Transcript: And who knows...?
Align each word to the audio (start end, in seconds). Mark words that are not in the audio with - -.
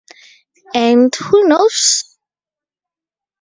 And 0.73 1.13
who 1.13 1.43
knows...? 1.47 2.17